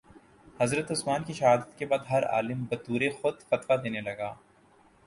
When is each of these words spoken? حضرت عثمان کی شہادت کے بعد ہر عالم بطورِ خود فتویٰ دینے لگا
حضرت 0.59 0.91
عثمان 0.91 1.23
کی 1.23 1.33
شہادت 1.33 1.77
کے 1.79 1.85
بعد 1.85 2.09
ہر 2.09 2.23
عالم 2.29 2.65
بطورِ 2.69 3.11
خود 3.21 3.41
فتویٰ 3.49 3.83
دینے 3.83 4.01
لگا 4.01 4.33